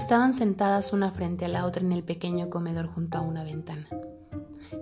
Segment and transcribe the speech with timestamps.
[0.00, 3.86] estaban sentadas una frente a la otra en el pequeño comedor junto a una ventana.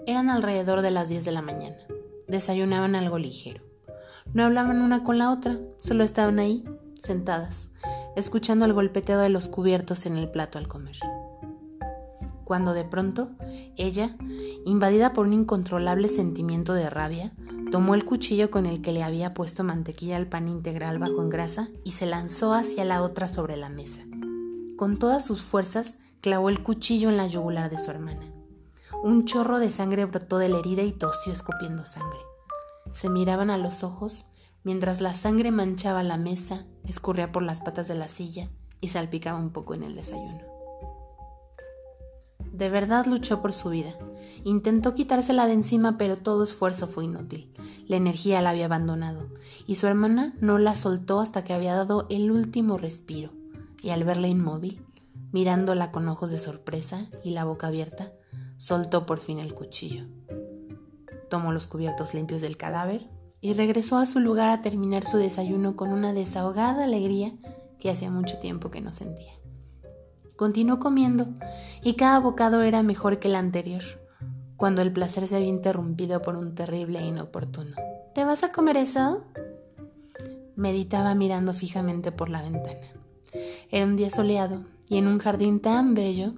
[0.07, 1.77] Eran alrededor de las 10 de la mañana.
[2.29, 3.65] Desayunaban algo ligero.
[4.33, 6.65] No hablaban una con la otra, solo estaban ahí,
[6.95, 7.71] sentadas,
[8.15, 10.97] escuchando el golpeteo de los cubiertos en el plato al comer.
[12.45, 13.31] Cuando de pronto,
[13.77, 14.15] ella,
[14.65, 17.33] invadida por un incontrolable sentimiento de rabia,
[17.73, 21.29] tomó el cuchillo con el que le había puesto mantequilla al pan integral bajo en
[21.29, 24.05] grasa y se lanzó hacia la otra sobre la mesa.
[24.79, 28.33] Con todas sus fuerzas, clavó el cuchillo en la yugular de su hermana.
[29.03, 32.21] Un chorro de sangre brotó de la herida y tosió escupiendo sangre.
[32.93, 34.27] Se miraban a los ojos
[34.63, 38.51] mientras la sangre manchaba la mesa, escurría por las patas de la silla
[38.81, 40.45] y salpicaba un poco en el desayuno.
[42.53, 43.99] De verdad luchó por su vida.
[44.45, 47.53] Intentó quitársela de encima, pero todo esfuerzo fue inútil.
[47.89, 49.27] La energía la había abandonado,
[49.67, 53.33] y su hermana no la soltó hasta que había dado el último respiro,
[53.83, 54.85] y al verla inmóvil,
[55.33, 58.13] mirándola con ojos de sorpresa y la boca abierta,
[58.57, 60.07] soltó por fin el cuchillo
[61.29, 63.07] tomó los cubiertos limpios del cadáver
[63.41, 67.33] y regresó a su lugar a terminar su desayuno con una desahogada alegría
[67.79, 69.33] que hacía mucho tiempo que no sentía.
[70.37, 71.29] Continuó comiendo
[71.83, 73.83] y cada bocado era mejor que el anterior,
[74.57, 77.77] cuando el placer se había interrumpido por un terrible e inoportuno.
[78.15, 79.25] ¿Te vas a comer eso?
[80.57, 82.98] Meditaba mirando fijamente por la ventana.
[83.71, 86.35] Era un día soleado y en un jardín tan bello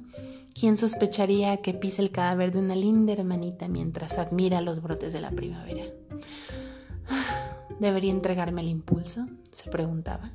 [0.61, 5.21] ¿Quién sospecharía que pisa el cadáver de una linda hermanita mientras admira los brotes de
[5.21, 5.85] la primavera?
[7.81, 9.27] ¿Debería entregarme el impulso?
[9.53, 10.33] se preguntaba.